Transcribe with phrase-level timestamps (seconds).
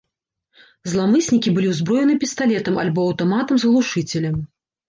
[0.93, 4.35] Зламыснікі былі ўзброены пісталетам альбо аўтаматам з глушыцелем.